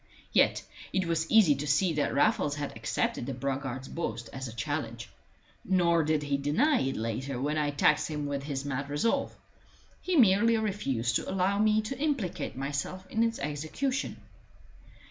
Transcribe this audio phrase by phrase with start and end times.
[0.33, 4.51] Yet it was easy to see that Raffles had accepted the braggart's boast as a
[4.51, 5.11] challenge.
[5.63, 9.35] Nor did he deny it later when I taxed him with his mad resolve;
[10.01, 14.17] he merely refused to allow me to implicate myself in its execution.